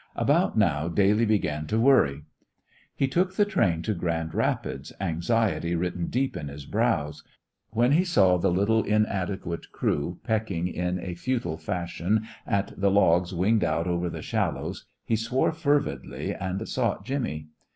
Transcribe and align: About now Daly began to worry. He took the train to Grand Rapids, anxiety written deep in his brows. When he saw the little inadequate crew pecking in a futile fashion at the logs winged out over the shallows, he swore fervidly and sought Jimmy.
About 0.15 0.57
now 0.57 0.87
Daly 0.87 1.27
began 1.27 1.67
to 1.67 1.79
worry. 1.79 2.23
He 2.95 3.07
took 3.07 3.35
the 3.35 3.45
train 3.45 3.83
to 3.83 3.93
Grand 3.93 4.33
Rapids, 4.33 4.91
anxiety 4.99 5.75
written 5.75 6.07
deep 6.07 6.35
in 6.35 6.47
his 6.47 6.65
brows. 6.65 7.23
When 7.69 7.91
he 7.91 8.03
saw 8.03 8.37
the 8.37 8.49
little 8.49 8.81
inadequate 8.83 9.71
crew 9.71 10.17
pecking 10.23 10.67
in 10.67 10.97
a 10.99 11.13
futile 11.13 11.59
fashion 11.59 12.23
at 12.47 12.73
the 12.75 12.89
logs 12.89 13.31
winged 13.31 13.63
out 13.63 13.85
over 13.85 14.09
the 14.09 14.23
shallows, 14.23 14.87
he 15.05 15.15
swore 15.15 15.51
fervidly 15.51 16.33
and 16.33 16.67
sought 16.67 17.05
Jimmy. 17.05 17.49